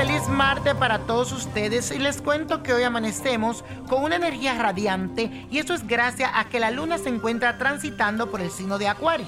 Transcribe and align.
Feliz 0.00 0.28
martes 0.28 0.74
para 0.76 1.00
todos 1.00 1.30
ustedes. 1.30 1.90
Y 1.90 1.98
les 1.98 2.22
cuento 2.22 2.62
que 2.62 2.72
hoy 2.72 2.84
amanecemos 2.84 3.62
con 3.86 4.02
una 4.02 4.16
energía 4.16 4.54
radiante 4.54 5.46
y 5.50 5.58
eso 5.58 5.74
es 5.74 5.86
gracias 5.86 6.30
a 6.34 6.46
que 6.46 6.58
la 6.58 6.70
luna 6.70 6.96
se 6.96 7.10
encuentra 7.10 7.58
transitando 7.58 8.30
por 8.30 8.40
el 8.40 8.50
signo 8.50 8.78
de 8.78 8.88
Acuario. 8.88 9.26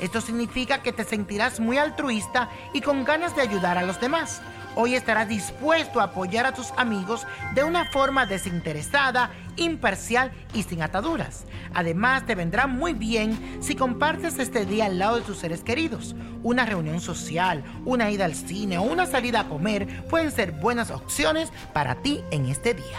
Esto 0.00 0.22
significa 0.22 0.82
que 0.82 0.94
te 0.94 1.04
sentirás 1.04 1.60
muy 1.60 1.76
altruista 1.76 2.48
y 2.72 2.80
con 2.80 3.04
ganas 3.04 3.36
de 3.36 3.42
ayudar 3.42 3.76
a 3.76 3.82
los 3.82 4.00
demás. 4.00 4.40
Hoy 4.76 4.94
estarás 4.94 5.28
dispuesto 5.28 6.00
a 6.00 6.04
apoyar 6.04 6.46
a 6.46 6.54
tus 6.54 6.70
amigos 6.78 7.26
de 7.54 7.62
una 7.62 7.84
forma 7.84 8.24
desinteresada, 8.24 9.30
imparcial 9.56 10.32
y 10.52 10.62
sin 10.62 10.82
ataduras. 10.82 11.44
Además, 11.74 12.26
te 12.26 12.34
vendrá 12.34 12.66
muy 12.66 12.92
bien 12.92 13.58
si 13.60 13.74
compartes 13.74 14.38
este 14.38 14.66
día 14.66 14.86
al 14.86 14.98
lado 14.98 15.16
de 15.16 15.22
tus 15.22 15.38
seres 15.38 15.62
queridos. 15.62 16.14
Una 16.42 16.66
reunión 16.66 17.00
social, 17.00 17.64
una 17.84 18.10
ida 18.10 18.24
al 18.24 18.34
cine 18.34 18.78
o 18.78 18.82
una 18.82 19.06
salida 19.06 19.40
a 19.40 19.48
comer 19.48 20.04
pueden 20.08 20.30
ser 20.30 20.52
buenas 20.52 20.90
opciones 20.90 21.50
para 21.72 21.96
ti 21.96 22.22
en 22.30 22.46
este 22.46 22.74
día. 22.74 22.98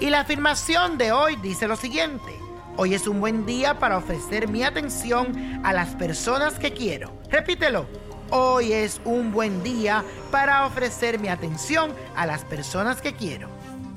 Y 0.00 0.10
la 0.10 0.20
afirmación 0.20 0.98
de 0.98 1.12
hoy 1.12 1.36
dice 1.36 1.68
lo 1.68 1.76
siguiente. 1.76 2.32
Hoy 2.76 2.94
es 2.94 3.06
un 3.06 3.20
buen 3.20 3.46
día 3.46 3.78
para 3.78 3.96
ofrecer 3.96 4.48
mi 4.48 4.64
atención 4.64 5.60
a 5.64 5.72
las 5.72 5.94
personas 5.94 6.58
que 6.58 6.72
quiero. 6.72 7.12
Repítelo. 7.30 7.86
Hoy 8.30 8.72
es 8.72 9.00
un 9.04 9.30
buen 9.30 9.62
día 9.62 10.02
para 10.32 10.66
ofrecer 10.66 11.20
mi 11.20 11.28
atención 11.28 11.92
a 12.16 12.26
las 12.26 12.44
personas 12.44 13.00
que 13.00 13.14
quiero. 13.14 13.53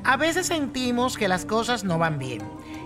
A 0.08 0.16
veces 0.16 0.48
sentimos 0.48 1.18
que 1.18 1.28
las 1.28 1.44
cosas 1.44 1.84
no 1.84 1.98
van 1.98 2.18
bien 2.18 2.42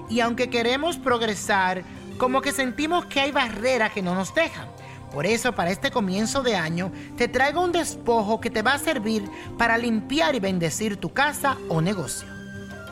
y 0.09 0.21
aunque 0.21 0.49
queremos 0.49 0.97
progresar, 0.97 1.83
como 2.17 2.41
que 2.41 2.51
sentimos 2.51 3.05
que 3.05 3.19
hay 3.19 3.31
barreras 3.31 3.91
que 3.91 4.01
no 4.01 4.15
nos 4.15 4.33
dejan. 4.33 4.67
Por 5.11 5.27
eso 5.27 5.53
para 5.53 5.69
este 5.69 5.91
comienzo 5.91 6.41
de 6.41 6.55
año 6.55 6.91
te 7.17 7.27
traigo 7.27 7.61
un 7.61 7.73
despojo 7.73 8.41
que 8.41 8.49
te 8.49 8.63
va 8.63 8.73
a 8.73 8.79
servir 8.79 9.23
para 9.59 9.77
limpiar 9.77 10.33
y 10.33 10.39
bendecir 10.39 10.97
tu 10.97 11.13
casa 11.13 11.57
o 11.69 11.79
negocio. 11.79 12.27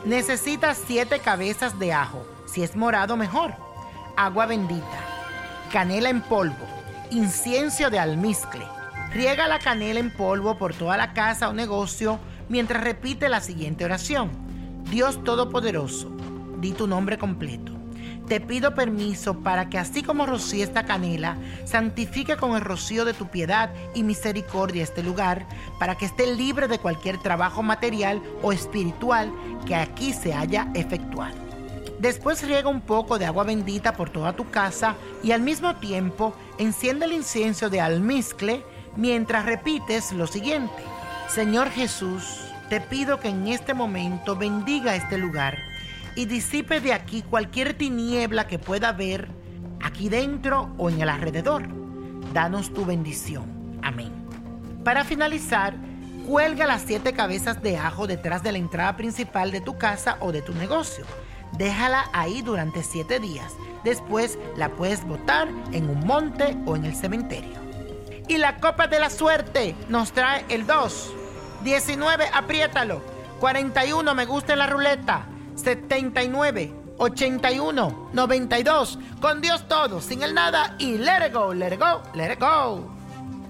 Necesitas 0.04 0.80
siete 0.86 1.18
cabezas 1.18 1.76
de 1.80 1.92
ajo, 1.92 2.24
si 2.46 2.62
es 2.62 2.76
morado 2.76 3.16
mejor, 3.16 3.52
agua 4.16 4.46
bendita, 4.46 5.00
canela 5.72 6.08
en 6.08 6.20
polvo, 6.20 6.68
incienso 7.10 7.90
de 7.90 7.98
almizcle. 7.98 8.64
Riega 9.12 9.48
la 9.48 9.58
canela 9.58 9.98
en 9.98 10.12
polvo 10.12 10.56
por 10.56 10.72
toda 10.72 10.96
la 10.96 11.14
casa 11.14 11.48
o 11.48 11.52
negocio 11.52 12.20
mientras 12.50 12.84
repite 12.84 13.30
la 13.30 13.40
siguiente 13.40 13.86
oración. 13.86 14.30
Dios 14.90 15.24
Todopoderoso, 15.24 16.10
di 16.60 16.72
tu 16.72 16.86
nombre 16.86 17.16
completo. 17.16 17.72
Te 18.26 18.40
pido 18.40 18.74
permiso 18.74 19.40
para 19.40 19.68
que 19.68 19.78
así 19.78 20.02
como 20.02 20.26
rocíe 20.26 20.62
esta 20.62 20.84
canela, 20.84 21.36
santifique 21.64 22.36
con 22.36 22.54
el 22.54 22.60
rocío 22.60 23.04
de 23.04 23.14
tu 23.14 23.28
piedad 23.28 23.70
y 23.94 24.02
misericordia 24.02 24.82
este 24.82 25.02
lugar, 25.02 25.46
para 25.78 25.96
que 25.96 26.04
esté 26.04 26.32
libre 26.34 26.68
de 26.68 26.78
cualquier 26.78 27.18
trabajo 27.18 27.62
material 27.62 28.22
o 28.42 28.52
espiritual 28.52 29.32
que 29.66 29.74
aquí 29.74 30.12
se 30.12 30.34
haya 30.34 30.70
efectuado. 30.74 31.36
Después 31.98 32.46
riega 32.46 32.68
un 32.68 32.80
poco 32.80 33.18
de 33.18 33.26
agua 33.26 33.44
bendita 33.44 33.94
por 33.94 34.10
toda 34.10 34.32
tu 34.32 34.48
casa 34.50 34.94
y 35.22 35.32
al 35.32 35.42
mismo 35.42 35.76
tiempo 35.76 36.34
enciende 36.58 37.06
el 37.06 37.12
incienso 37.12 37.68
de 37.68 37.80
almizcle 37.80 38.62
mientras 38.96 39.44
repites 39.44 40.12
lo 40.12 40.26
siguiente. 40.26 40.82
Señor 41.30 41.70
Jesús, 41.70 42.40
te 42.68 42.80
pido 42.80 43.20
que 43.20 43.28
en 43.28 43.46
este 43.46 43.72
momento 43.72 44.34
bendiga 44.34 44.96
este 44.96 45.16
lugar 45.16 45.58
y 46.16 46.24
disipe 46.24 46.80
de 46.80 46.92
aquí 46.92 47.22
cualquier 47.22 47.74
tiniebla 47.74 48.48
que 48.48 48.58
pueda 48.58 48.88
haber 48.88 49.28
aquí 49.80 50.08
dentro 50.08 50.74
o 50.76 50.90
en 50.90 51.00
el 51.00 51.08
alrededor. 51.08 51.68
Danos 52.34 52.74
tu 52.74 52.84
bendición. 52.84 53.78
Amén. 53.80 54.10
Para 54.82 55.04
finalizar, 55.04 55.76
cuelga 56.26 56.66
las 56.66 56.82
siete 56.82 57.12
cabezas 57.12 57.62
de 57.62 57.76
ajo 57.78 58.08
detrás 58.08 58.42
de 58.42 58.50
la 58.50 58.58
entrada 58.58 58.96
principal 58.96 59.52
de 59.52 59.60
tu 59.60 59.78
casa 59.78 60.16
o 60.18 60.32
de 60.32 60.42
tu 60.42 60.52
negocio. 60.52 61.04
Déjala 61.56 62.10
ahí 62.12 62.42
durante 62.42 62.82
siete 62.82 63.20
días. 63.20 63.52
Después 63.84 64.36
la 64.56 64.70
puedes 64.70 65.06
botar 65.06 65.46
en 65.70 65.90
un 65.90 66.04
monte 66.04 66.56
o 66.66 66.74
en 66.74 66.86
el 66.86 66.96
cementerio. 66.96 67.60
Y 68.26 68.38
la 68.38 68.56
copa 68.56 68.88
de 68.88 68.98
la 68.98 69.10
suerte 69.10 69.76
nos 69.88 70.10
trae 70.10 70.44
el 70.48 70.66
2. 70.66 71.18
19, 71.62 72.26
apriétalo. 72.32 73.02
41, 73.40 74.14
me 74.14 74.26
gusta 74.26 74.56
la 74.56 74.66
ruleta. 74.66 75.26
79, 75.56 76.72
81, 76.98 78.10
92. 78.12 78.98
Con 79.20 79.40
Dios 79.40 79.66
todo, 79.68 80.00
sin 80.00 80.22
el 80.22 80.34
nada 80.34 80.76
y 80.78 80.98
let 80.98 81.26
it 81.26 81.34
go, 81.34 81.54
let 81.54 81.74
it 81.74 81.80
go, 81.80 82.02
let 82.14 82.32
it 82.32 82.40
go. 82.40 83.00